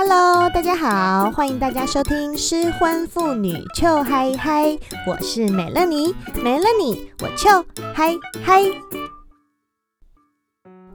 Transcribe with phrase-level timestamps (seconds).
[0.00, 7.48] Hello，大家好，欢迎大家收听失婚妇女秋嗨嗨，我是美乐妮，没了你我秋
[7.92, 8.14] 嗨
[8.44, 8.62] 嗨。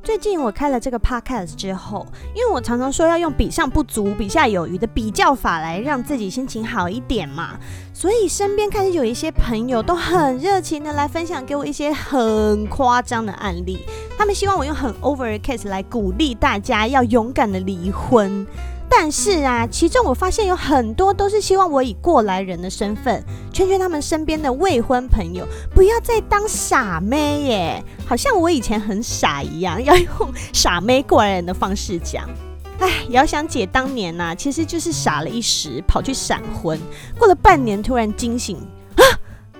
[0.02, 7.59] 最近我开了这个 podcast 之后，因为我常常说要用比上不足、比下有余的比较法来让自己心情好一点嘛，
[7.93, 13.79] 所以身边开始有一些朋友都很热情的来分享给我一些很夸张的案例，
[14.17, 18.47] 他们希望我用很 over 的 case 来鼓励大家要勇敢的离婚。
[18.96, 32.30] 但是啊，其中我发现有很多都是希望我以过来人的身份，劝劝他们身边的未婚朋友不要再当傻妹耶，好像我以前很傻一样，要用傻妹过来人的方式讲。
[32.80, 36.80] 哎，遥想姐当年呐、其实就是傻了一时，跑去闪婚，
[37.17, 38.58] 过了半年突然惊醒，
[38.95, 39.03] 啊，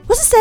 [0.08, 0.38] 我是谁？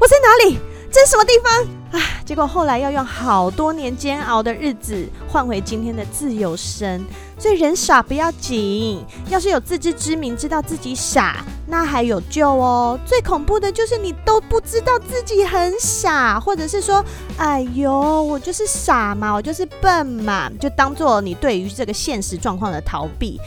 [0.00, 0.58] 我在哪里？
[0.90, 2.00] 这是什么地方？
[2.00, 7.04] 啊，结果后来要用好多年煎熬的日子换回今天的自由身。
[7.38, 12.98] 所以人傻不要紧，要是有自知之明，知道自己傻，那还有救哦。
[13.06, 17.02] 最恐怖的就是你都不知道自己很傻，或者是说，
[17.38, 23.40] 哎呦，我就是傻嘛，我就是笨嘛，就当做你对于这个现实状况的逃避，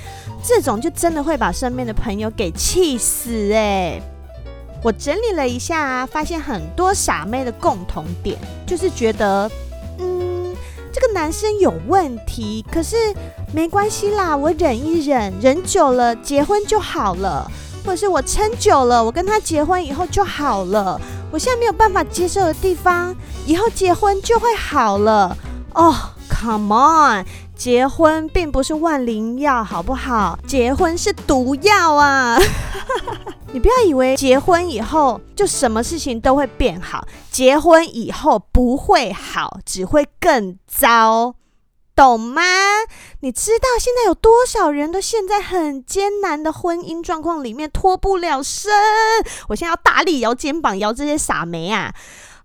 [0.43, 4.01] 这种就真的会把身边的朋友给气死哎。
[4.83, 9.49] 我整理了一下，发现很多傻妹的共同点，就是觉得，
[9.99, 10.53] 嗯，
[10.91, 12.95] 这个男生有问题，可是。
[13.55, 17.47] 没关系啦，我忍一忍，忍久了结婚就好了，
[17.85, 20.99] 或者是我撑久了，我跟他结婚以后就好了。
[21.31, 25.37] 我现在没有办法接受的地方，以后结婚就会好了。
[25.75, 25.95] 哦
[26.27, 27.25] ，Come on，
[27.55, 30.39] 结婚并不是万灵药，好不好？
[30.47, 32.39] 结婚是毒药啊！
[33.53, 41.35] 你不要以为结婚以后就什么事情都会变好，结婚以后不会好，只会更糟。
[41.95, 42.41] 懂吗？
[43.19, 48.71] 你知道现在有多少人都陷在很艰难的婚姻状况里面脱不了身？
[49.49, 51.93] 我现在要大力摇肩膀摇这些傻梅啊！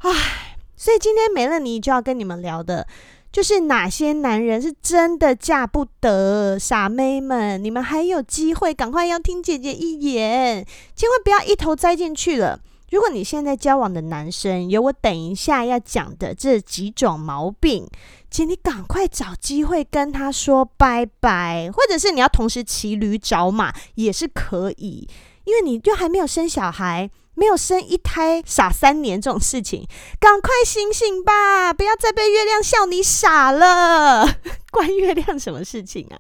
[0.01, 2.87] 唉，所以今天没了你就要跟你们聊的，
[3.31, 6.59] 就是哪些男人是真的嫁不得？
[6.59, 10.67] 傻妹们，你们还有机会，赶快要听姐姐一言，
[10.97, 12.61] 千万不要一头栽进去了。
[12.91, 17.87] 如果你现在交往的男生有我等一下要讲的这几种毛病，
[18.31, 25.07] 请你赶快找机会跟他说拜拜，或者是你要同时骑驴找马也是可以，
[25.45, 29.87] 因为你就还没有生小孩，没有生一胎傻三年这种事情，
[30.19, 34.27] 赶快醒醒吧，不要再被月亮笑你傻了，
[34.73, 36.19] 关月亮什么事情啊？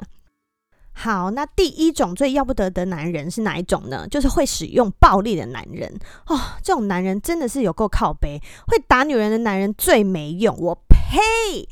[0.92, 4.06] 好，那第一种最要不得的男人是哪一种呢？
[4.08, 6.40] 就是会使用暴力的男人哦。
[6.62, 10.56] 这种男人真的是有够靠背，会打女人的男人最没用。
[10.56, 11.68] 我呸！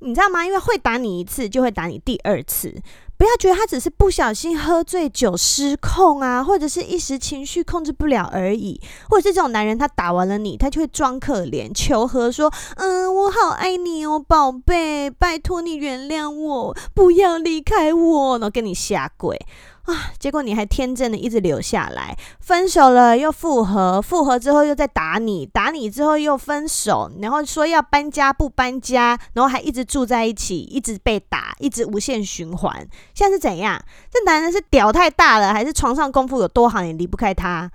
[0.00, 0.44] 你知道吗？
[0.44, 2.74] 因为会打你一次，就会打你第二次。
[3.18, 19.38] 不要觉得他只是不小心喝醉酒失控啊，或者是一时情绪控制不了而已，或者是这种男人，他打完了你，他就会装可怜求和，说：“嗯，我好爱你哦，宝贝，拜托你原谅我，不要离开我。”然后跟你下跪。
[19.86, 20.12] 啊！
[20.18, 32.86] 结果你还天真的一直留下来，分手了又复合，复合之后又再打你，打你之后又分手，然后说要搬家不搬家，然后还一直住在一起，一直被打，一直无限循环。
[33.14, 33.80] 现在是怎样？
[34.10, 37.70] 这男人是屌太大了，还是床上功夫有多好，你离不开他？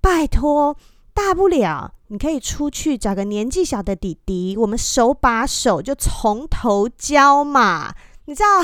[0.00, 0.76] 拜托，
[1.12, 7.94] 大不了你可以出去找个年纪小的弟弟，我们手把手就从头教嘛，
[8.26, 8.62] 你知道？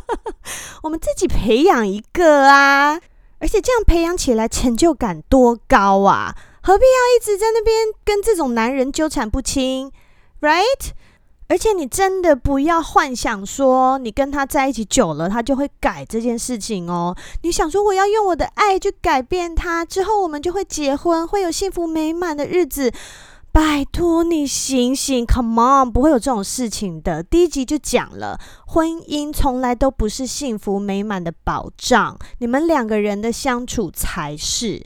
[0.82, 3.00] 我们自己培养一个啊，
[3.38, 6.34] 而且这样培养起来成就感多高啊！
[6.62, 9.90] 何必要一直在那边跟这种男人纠缠不清
[10.40, 10.90] ？Right？
[11.48, 17.16] 而且你真的不要幻想说你跟他在一起久了，他就会改这件事情哦。
[17.42, 22.92] 你想说我要用我的爱去改变他，之后我们就会结婚，会有幸福美满的日子。
[23.56, 27.22] 拜托你醒醒，Come on，不会有这种事情的。
[27.22, 34.84] 第一集就讲了，婚姻从来都不是幸福美满的保障，你们两个人的相处才是。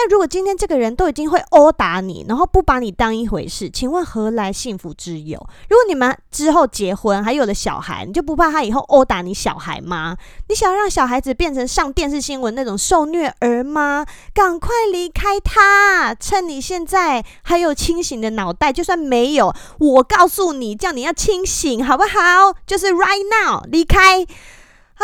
[0.00, 5.36] 但如果今天这个人都已经会殴打你，然后不把你当一回事，请问何来幸福之有？
[5.68, 10.16] 如果你们之后结婚还有了小孩，你就不怕他以后殴打你小孩吗？
[10.48, 14.06] 你想让小孩子变成上电视新闻那种受虐儿吗？
[14.32, 22.54] 赶快离开他，趁你现在还有清醒的脑袋，就算没有，我告诉你，叫你要清醒，好不好？
[22.64, 25.02] 就是 right now 离开啊！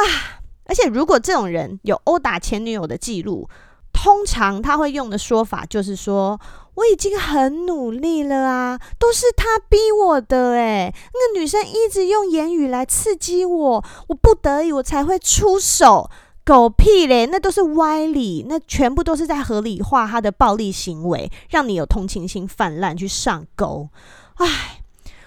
[0.67, 3.49] 而且如果这种人有殴打前女友的记录，
[3.95, 6.39] 通常他会用的说法就是说，
[6.75, 16.11] 我已经很努力了啊，都是他逼我的诶，那个女生一直用言语来刺激我，我不得已我才会出手。
[16.45, 23.89] 狗屁嘞，那都是歪理，那全部都是在合理化他的暴力行为，让你有同情心泛滥去上钩。
[24.35, 24.83] 唉，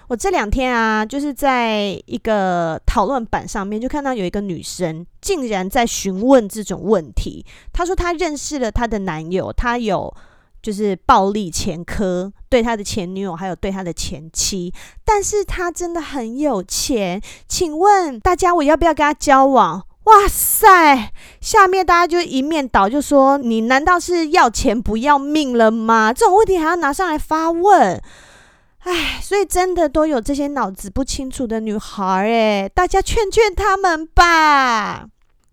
[0.08, 7.44] 我这两天啊，就是在一个讨论板上面，就看到有一个女生竟然在询问这种问题。
[7.74, 10.12] 她说她认识了她的男友，她有
[10.62, 14.72] 就是暴力前科，对她的前女友还有对她的前妻，
[15.04, 17.20] 但是她真的很有钱。
[17.46, 19.84] 请问大家，我要不要跟他交往？
[20.04, 21.12] 哇塞！
[21.38, 26.14] 下面大家就一面倒，就说你难道是要钱不要命了吗？
[26.14, 28.02] 这种问题还要拿上来发问？
[28.88, 35.06] 哎，所以真的都有这些脑子不清楚的女孩哎，大家劝劝他们吧。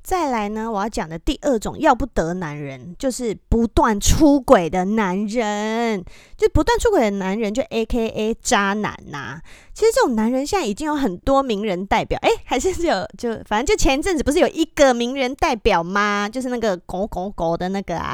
[0.06, 6.06] 再来呢，我要讲的第二种要不得男人，就是不断出轨的男人。
[6.38, 9.42] 就不断出轨的男人，就 AKA 渣男呐、
[9.74, 16.30] 其实这种男人现在已经有很多名人代表，哎，还是有就反正就前一阵子不是有一个名人代表吗？
[16.30, 18.14] 就是那个狗狗狗的那个啊，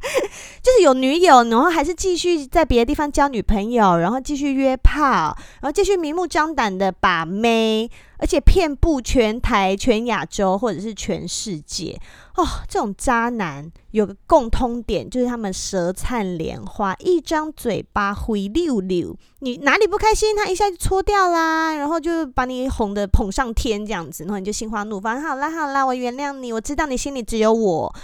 [0.62, 7.90] 就是有女友，然后还是继续在别的地方交女朋友，然后继续约炮，然后继续明目张胆的把妹。
[8.18, 11.98] 而且遍布全台、全亚洲，或者是全世界
[12.36, 12.44] 哦。
[12.68, 19.16] 这种渣男有个共通点，就是他们舌灿莲花，一张嘴巴灰溜溜。
[19.38, 25.20] 你哪里不开心，他一下就搓掉啦，然后就把你哄得捧上天这样子，然后你就心花怒放。
[25.22, 27.94] 好啦好啦，我原谅你，我知道你心里只有我。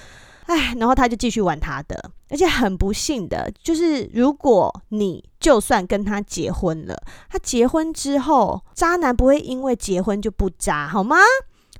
[0.46, 6.96] 哎，然后他就继续玩他的，而且很不幸的就是，如果你就算跟他结婚了，
[7.31, 11.17] 他结婚之后，渣男不会因为结婚就不渣，好吗？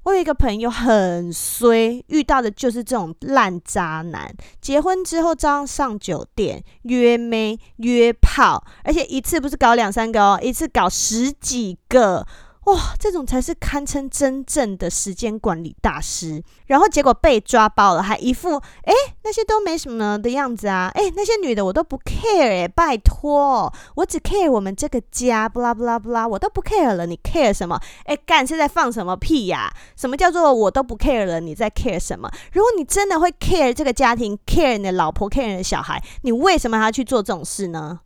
[0.05, 12.27] 我有一个朋友很衰，遇到的就是这种烂渣男，结婚之后照样上酒店约妹约炮，而且一次不是搞两三个哦，一次搞十几个。
[12.67, 16.43] 哇，这种才是堪称真正的时间管理大师。
[16.67, 20.91] 然后结果被抓包了，还一副哎那些都没什么的样子啊！
[20.95, 27.79] 哎，那些女的我都不 care 哎，拜托，我只 care 我们这个家，不啦不啦不啦，我都不 care 了，你 care 什么？
[28.05, 29.71] 哎，干是在放什么屁呀？
[29.95, 31.41] 什么叫做我都不 care 了？
[31.41, 32.31] 你在 care 什么？
[32.53, 38.01] 如果你真的会 care 这个家庭，care 你的老婆，care 你的小孩，你为什么还要去做这种事呢？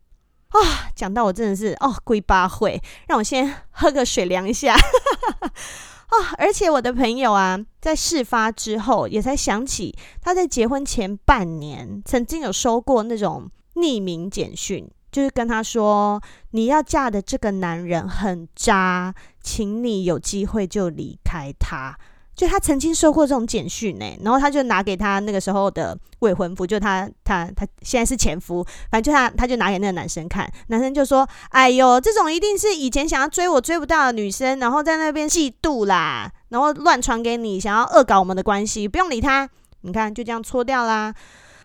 [0.49, 0.65] 啊、哦，
[0.95, 4.75] 讲到我真的是哦，龟巴会，让我先喝个水凉一下。
[4.75, 16.21] 哦， 而且我的朋友啊，在事发之后也才想起，他在结婚前半年曾经有收过那种匿名简讯，就是跟他说
[16.53, 21.99] ：“你要嫁的这个男人很渣，请你有机会就离开他。”
[22.39, 39.51] 就他曾经收过这种简讯呢，然后他就拿给他那个时候的未婚夫，就他他他现在是前夫，反正就他他就拿给那个男生看，男生就说：“哎呦，这种一定是以前想要追我追不到的女生，然后在那边嫉妒啦，然后乱传给你，想要恶搞我们的关系，不用理他。
[39.81, 41.13] 你看就这样搓掉啦。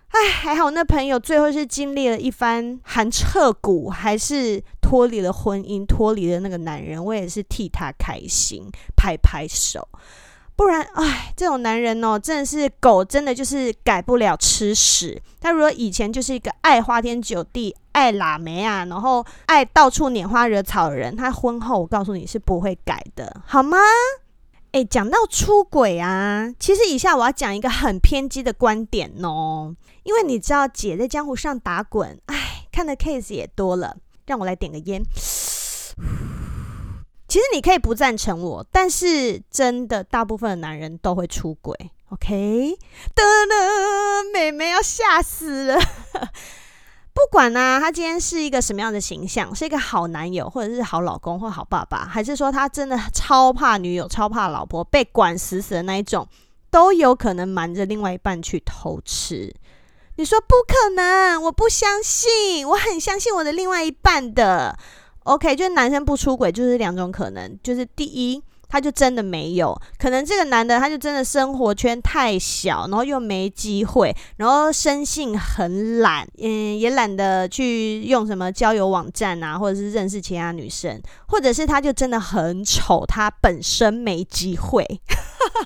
[0.07, 9.87] 哎，还好那朋友最后是经历了一番寒彻骨，还是脱离了婚姻，脱离了那个男人，我也是替他开心，拍拍手。”
[10.55, 15.21] 不然，哎，这种男人哦，真的是狗，真的就是改不了吃屎。
[15.41, 23.77] 他如果以前就是一个爱花天酒地、爱拉梅啊，然后爱到处拈花惹草的人，他婚后我告诉你是不会改的，好吗？
[24.73, 35.04] 哎，讲到出轨啊，其实以下我要讲一个很偏激的观点哦，因为你知道姐在江湖上打滚，哎，看的 case 也多了，让我来点个烟。
[37.33, 41.75] 其实你可以不赞成我，但是真的大部分的男人都会出轨
[42.09, 42.78] ，OK？
[43.16, 45.80] 得了，妹妹要吓死了。
[47.11, 56.28] 不管呢、啊，他今天是一个什么样的形象，是一个好男友，或者是好老公或好爸爸，还是说他真的超怕女友、超怕老婆，被管死死的那一种，
[56.69, 59.52] 都有可能瞒着另外一半去偷吃。
[60.18, 61.42] 你说不可能？
[61.42, 64.78] 我不相信，我很相信我的另外一半的。
[65.23, 84.83] OK，就是男生不出轨，就是两种可能，就是第一，他就真的没有，可能这个男的他就真的生活圈太小，然后又没机会，然后生性很懒，嗯，也懒得去用什么交友网站啊，或者是认识其他女生，或者是他就真的很丑，他本身没机会，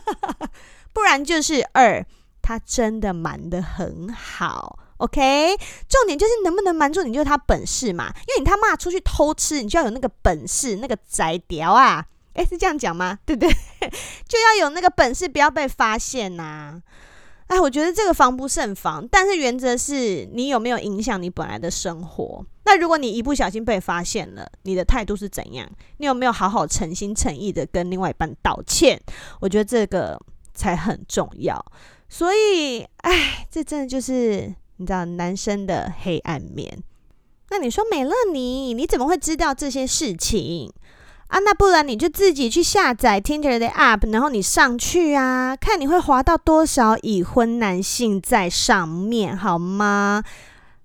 [0.94, 2.06] 不然就是二，
[2.42, 4.78] 他真的瞒得很好。
[4.98, 5.56] OK，
[5.88, 8.12] 重点就是能不能瞒住你，就是他本事嘛。
[8.28, 12.06] 因为你他骂出去偷吃，你就要有那个本事，那个宅屌啊！
[12.34, 13.20] 诶，是这样讲吗？
[13.26, 13.50] 对不对？
[14.28, 16.82] 就要有那个本事，不要被发现呐、
[17.48, 19.08] 哎，我觉得这个防不胜防。
[19.10, 22.46] 但是原则是你有没有影响你本来的生活？
[22.66, 25.68] 那如果你一不小心被发现了，你的态度是怎样？
[25.98, 29.02] 你有没有好好诚心诚意的跟另外一半道歉？
[29.40, 30.20] 我觉得这个
[30.54, 31.64] 才很重要。
[32.10, 36.82] 所以，哎，这真的就是你知道男生的黑暗面。
[37.50, 40.72] 那你说美乐妮，你怎么会知道这些事情？
[41.28, 50.24] 啊，那不然你就自己去下载 Tinder 的 App，然后你上去啊，看你会滑到多少已婚男性在上面，好吗？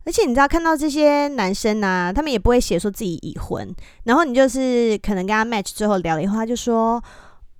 [0.05, 7.03] 而且你知道，看到这些男生啊，他们也不会写说自己已婚，然后你就是可能跟他 match 之后聊了以后，他就说。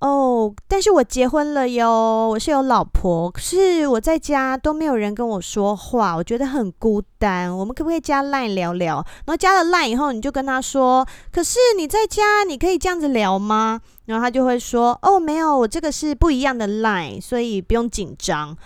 [0.03, 7.57] 哦，但是我结婚了哟，我是有老婆，可是我在家都没有人跟我说话，我觉得很孤单。
[7.57, 8.95] 我们可不可以加 Line 聊聊？
[8.95, 13.79] 然后加了 Line 以后，你就跟他说，可是你在家，你可以这样子聊吗？
[14.03, 18.57] 然后他就会说，哦，没有，我这个是不一样的 Line，所以不用紧张。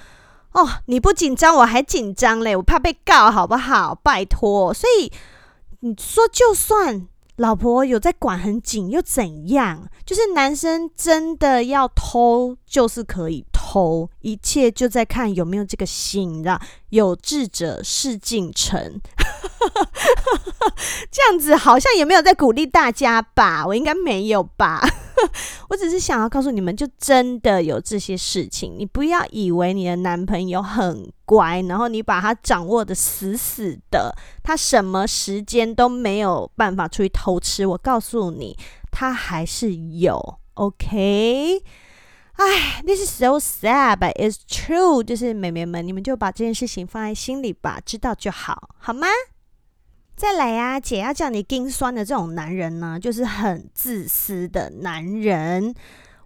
[0.53, 3.93] 哦，你不紧张，我还紧张嘞，我怕被告，好不好？
[3.93, 5.11] 拜托，所以
[5.81, 7.07] 你说就算。
[7.37, 9.87] 老婆有在管很紧又怎样？
[10.03, 13.45] 就是男生真的要偷，就是可以
[14.21, 16.59] 一切就在看有没有这个心，你知道？
[16.89, 19.01] 有志者事竟成，
[21.11, 23.65] 这样子好像也没有在鼓励大家吧？
[23.67, 24.81] 我应该没有吧？
[25.69, 28.75] 我只是想要告诉你们，就真的有这些事情。
[28.77, 37.65] 你不要以为你的男朋友很乖，然后你把他掌握得死死的，他什么时间都没有办法出去偷吃。
[37.65, 38.55] 我告诉你，
[38.91, 40.39] 他还是有。
[40.53, 41.61] OK，
[42.37, 45.01] 哎，this is so sad, but it's true。
[45.01, 49.07] 就是美眉们，你们就把这件事情放在心里吧，知道就好，好吗？
[50.15, 55.73] 再来呀、啊，姐要叫你丁酸的这种男人呢，就是很自私的男人。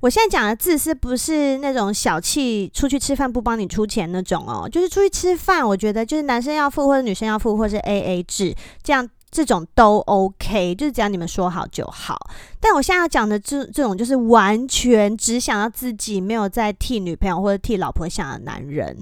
[0.01, 8.53] 我现在讲的自私，不是那种小气，出去吃饭不帮你出钱那种哦，就是出去吃饭，我觉得就是男生要付或者女生要付，或是 AA 制
[8.83, 9.09] 这样。
[9.31, 12.17] 这种都 OK，就是只要你们说好就好。
[12.59, 18.95] 但我现在要讲的这这种，就是完全只想要自己，没有在替女朋友或者替老婆想的男人，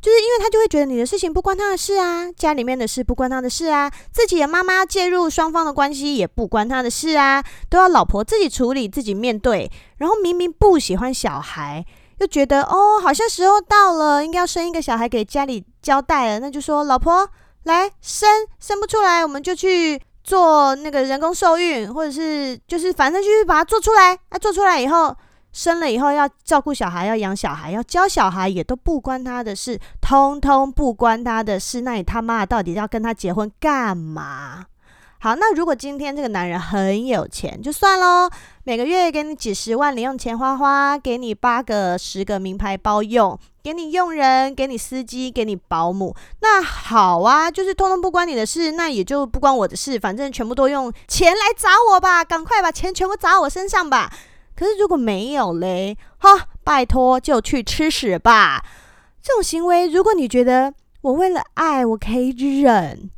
[0.00, 9.70] 就是因为他就会觉得你的事情不关他的事啊，家里面的事不关他的事啊，自己的妈妈介入双方的关系也不关他的事啊，都要老婆自己处理、自己面对。
[9.98, 11.86] 然后明明不喜欢小孩，
[12.18, 17.30] 又觉得哦，好像时候到了，应该要生一个小孩给家里交代了，那就说老婆。
[17.66, 24.18] 来生生不出来，我们就去做那个人工受孕，或者是就是反正就是把它做出来。
[24.28, 25.14] 啊，做出来以后
[25.52, 31.80] 生了以后要照顾小孩，要养小孩，要教小孩，也都不关他的事，通通不关他的事。
[31.80, 34.66] 那你他妈到底要跟他结婚干嘛？
[35.18, 38.30] 好，那如果今天这个男人很有钱，就算喽，
[38.64, 54.12] 每个月给你几十万零用钱花花，给你八个、十个名牌包用，给你佣人，给你司机，给你保姆，那好啊，就是通通不关你的事，那也就不关我的事，反正全部都用钱来砸我吧，赶快把钱全部砸我身上吧。
[54.54, 58.62] 可是如果没有嘞，哈，拜托就去吃屎吧。
[59.22, 62.28] 这种行为，如果你觉得我为了爱我可以
[62.60, 63.10] 忍，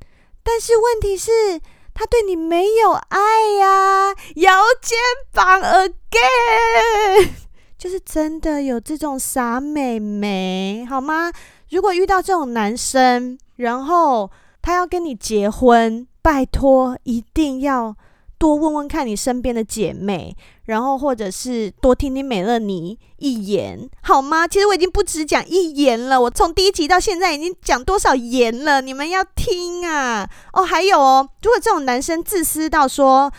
[0.44, 1.60] 但是问题是。
[1.98, 3.18] 他对你没有爱
[3.58, 4.96] 呀，摇肩
[5.32, 7.28] 膀 again，
[7.76, 11.32] 就是真的有这种傻美眉，好吗？
[11.70, 14.30] 如果遇到这种男生，然后
[14.62, 17.96] 他要跟你结婚，拜托一定要。
[18.38, 24.46] 多问问看你身边的姐妹，然后或者是多听听美乐妮一言，好吗？
[24.46, 30.28] 其实我已经不只讲一言了，我从第一集到现在已经讲多少言了，你们要听啊！
[30.52, 33.32] 哦，还有哦，如果这种男生自私到说，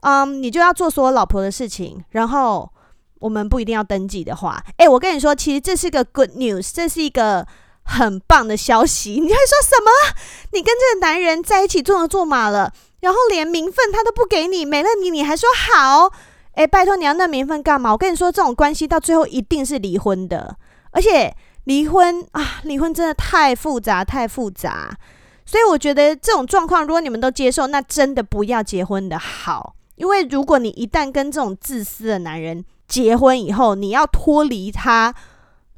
[0.00, 2.70] 嗯，你就要做所有老婆的事情，然后
[3.18, 7.46] 我们不一定要登记的话，诶，我跟你说，其实这是个 good news，这是一个
[7.82, 9.12] 很棒的消息。
[9.12, 9.90] 你会说什么？
[10.52, 12.72] 你跟这个男人在一起做牛做马了？
[13.06, 16.10] 然后连名分他都不给你，没了你你还说好？
[16.54, 17.92] 诶，拜托你要那名分干嘛？
[17.92, 20.56] 我跟你说，这种关系到最后一定是离婚的，
[20.90, 21.32] 而且
[21.66, 24.90] 离婚啊，离婚真的太复杂，太复杂。
[25.44, 29.76] 所以我觉得这种状况，如果你们都接受，那真的不要结婚的好。
[29.94, 35.14] 因为如果你一旦跟这种自私的男人结婚以后，你要脱离他，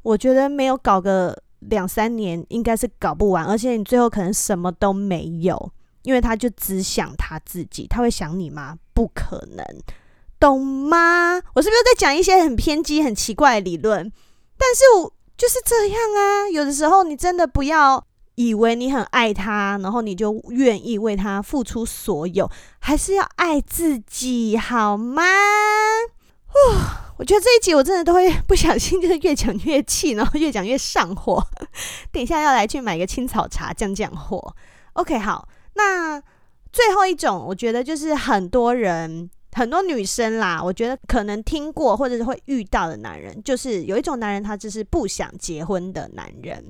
[0.01, 5.71] 我觉得没有搞个两三年，应该是搞不完，而且你最后可能什么都没有。
[6.03, 8.77] 因为他就只想他自己，他会想你吗？
[8.93, 9.65] 不可能，
[10.39, 11.41] 懂吗？
[11.53, 14.11] 我是不是在讲一些很偏激、很奇怪的理论？
[14.57, 16.49] 但是我就是这样啊。
[16.49, 25.23] 有的时候，你真的不要以为你很爱他，然后你就愿意为他付出所有，还是要爱自己，好吗？
[27.17, 31.45] 我觉得这一集我真的都会不小心，就是越讲越气，然后越讲越上火。
[32.11, 34.55] 等一下要来去买个青草茶降降火。
[34.93, 35.47] OK，好，
[35.79, 36.21] 那
[36.71, 39.29] 最后一种，我觉得就是很多人。
[39.51, 46.63] 很多女生啦，我觉得可能听过或者是会遇到的男人，就是有一种男人，他就是不想结婚的男人。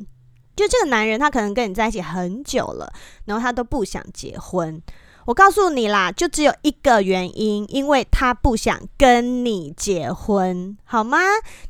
[0.55, 2.89] 就这个男人，他可能跟你在一起很久了，
[3.25, 4.81] 然后他都不想结婚。
[5.29, 11.19] 我告诉你啦，就只有一个原因，因为他不想跟你结婚，好吗？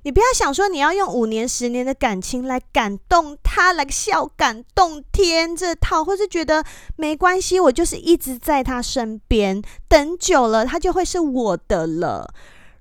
[0.03, 6.63] 你不要想说你要用五年、十年的感情来感动他，来笑感动天这套，或是觉得
[6.95, 12.33] 没关系，我就是一直在他身边，等久了他就会是我的了。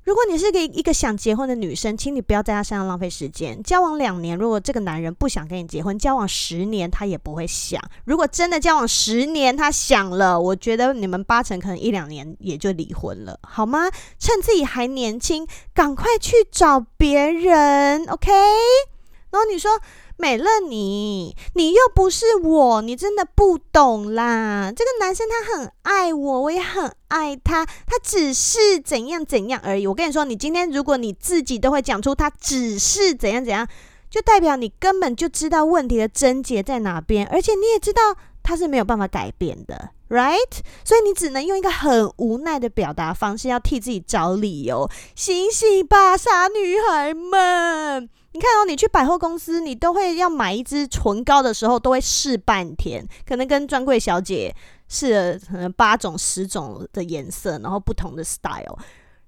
[0.09, 3.63] 如果你是个一个想结婚的女生，请你不要在他身上浪费时间。
[3.63, 7.79] 交往两年，如果这个男人不想跟你结婚，交往十年他也不会想。
[8.07, 13.91] 如果真的交往十年他想了，我觉得你们八成可能一两年也就离婚了，好吗？
[14.19, 18.33] 趁自己还年轻，赶快去找别人，OK？
[19.31, 19.73] 然后你说。
[20.21, 24.73] 美乐你，你又不是我，你真的不懂啦。
[24.75, 29.87] 这个男生他很爱我，我也很爱他，他只是怎样怎样而已。
[29.87, 33.67] 我跟你说，你今天如果你自己都会讲出他只是怎样怎样，
[34.11, 38.03] 就代表你根本就知道问题的症结在哪边，而且你也知道
[38.43, 40.61] 他是没有办法改变的，right？
[40.85, 44.89] 所以你只能用一个很无奈的表达方式，要替自己找理由。
[45.15, 48.09] 醒醒吧，傻女孩们！
[48.33, 54.55] 你看哦，你去百货公司，你都会要买一支唇膏的时候，都会试半天，可能跟专柜小姐
[54.87, 58.79] 试了可能八种、十种的颜色，然后不同的 style，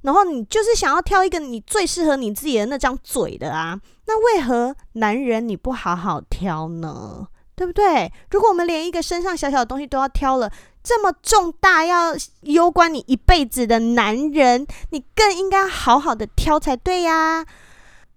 [0.03, 3.81] 然后你就是想要挑一个你最适合你自己的那张嘴的啊。
[4.07, 7.27] 那为何男人你不好好挑呢？
[7.61, 8.11] 对不对？
[8.31, 10.50] 如果我们连一个身上小小的东西都要挑了，
[10.83, 17.45] 这么重大要攸关你一辈子的男人，你更应该好好的挑才对呀。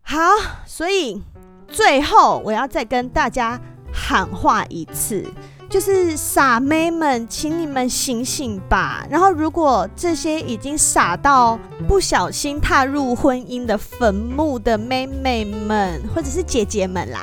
[0.02, 0.18] 好，
[0.66, 1.22] 所以
[1.68, 3.60] 最后我要再跟大家
[3.92, 5.26] 喊话一次，
[5.74, 9.04] 就是傻妹们，请你们醒醒吧。
[9.10, 17.20] 然后，如果这些已经傻到不小心踏入婚姻的坟墓的妹妹们，或者是姐姐们啦，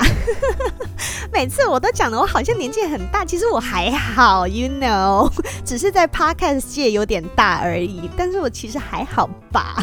[1.32, 5.30] 每次我都讲的我好像年纪很大，其实我还好，you know，
[5.64, 8.10] 只是在 podcast 界有点大而已。
[8.16, 9.76] 但是我其实还好吧。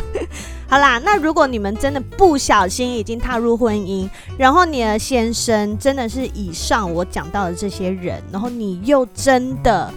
[0.69, 9.89] 好啦，那如果你们真的不小心已经踏入婚姻，然后你的先生真的是以上我讲到的这些人，然后你又真的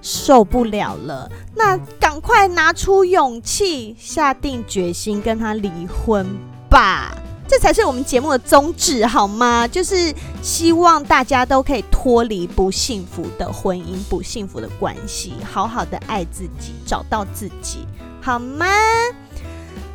[0.00, 6.24] 受不了了，那赶快拿出勇气，下定决心跟他离婚
[6.70, 7.12] 吧，
[7.48, 9.66] 这才是我们节目的宗旨，好吗？
[9.66, 17.86] 就是希望大家都可以脱离不幸福的婚姻、不幸福的关系，好好的爱自己，找到自己，
[18.20, 18.66] 好吗？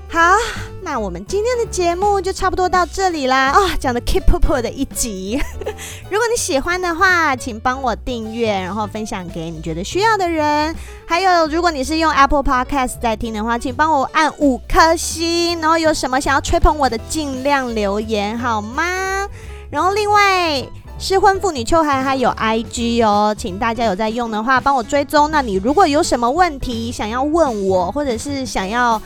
[0.10, 0.36] 好，
[0.84, 3.50] 那我们今天的节目就差不多到这里啦。
[3.50, 5.38] 啊、哦，讲的 keep up 的一集。
[6.10, 10.74] 如果你喜欢的话，请帮我订阅，然后分享给你觉得需要的人。
[11.06, 15.60] 还有，如果你是用 Apple Podcast 在听的话，请帮我按五颗星。
[15.60, 19.28] 然后有什么想要吹捧我的，尽量留言好吗？
[19.70, 20.66] 然后另外，
[20.98, 25.30] 失婚妇女秋寒还有 IG 哦，请大家有在用的话，帮我追踪。
[25.30, 29.00] 那你如果有什么问题想要问我，或者是想要。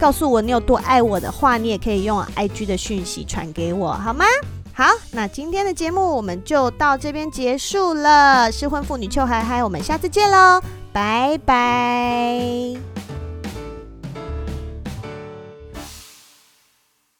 [0.00, 4.24] 告诉我你有多爱我的话，你也可以用 IG 的讯息传给我，好吗？
[4.72, 8.50] 好，那今天的节目我们就到这边结束了。
[8.50, 13.19] 失婚妇女邱海海，我们下次见喽，拜拜。